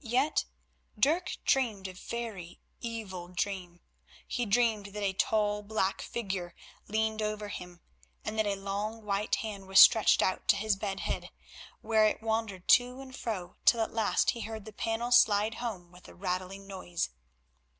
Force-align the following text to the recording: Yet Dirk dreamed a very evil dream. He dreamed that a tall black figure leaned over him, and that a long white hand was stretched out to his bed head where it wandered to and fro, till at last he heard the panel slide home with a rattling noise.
Yet 0.00 0.44
Dirk 0.98 1.36
dreamed 1.44 1.86
a 1.86 1.92
very 1.94 2.58
evil 2.80 3.28
dream. 3.28 3.78
He 4.26 4.44
dreamed 4.44 4.86
that 4.86 5.04
a 5.04 5.12
tall 5.12 5.62
black 5.62 6.02
figure 6.02 6.56
leaned 6.88 7.22
over 7.22 7.46
him, 7.46 7.80
and 8.24 8.36
that 8.40 8.46
a 8.48 8.56
long 8.56 9.04
white 9.04 9.36
hand 9.36 9.68
was 9.68 9.78
stretched 9.78 10.20
out 10.20 10.48
to 10.48 10.56
his 10.56 10.74
bed 10.74 10.98
head 10.98 11.30
where 11.80 12.06
it 12.08 12.20
wandered 12.20 12.66
to 12.70 12.98
and 13.00 13.14
fro, 13.14 13.54
till 13.64 13.80
at 13.82 13.94
last 13.94 14.30
he 14.30 14.40
heard 14.40 14.64
the 14.64 14.72
panel 14.72 15.12
slide 15.12 15.54
home 15.54 15.92
with 15.92 16.08
a 16.08 16.14
rattling 16.16 16.66
noise. 16.66 17.10